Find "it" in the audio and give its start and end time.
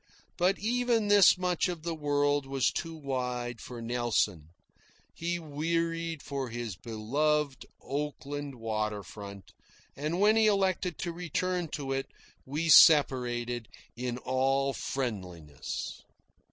11.91-12.07